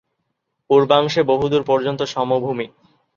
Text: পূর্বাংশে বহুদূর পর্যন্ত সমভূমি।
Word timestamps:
পূর্বাংশে 0.69 1.21
বহুদূর 1.23 1.63
পর্যন্ত 1.63 2.01
সমভূমি। 2.05 2.65